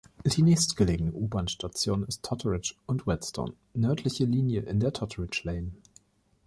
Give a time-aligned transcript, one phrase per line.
[0.25, 5.73] Die nächstgelegene U-Bahn-Station ist Totteridge und Whetstone- nördliche Linie in der Totteridge Lane.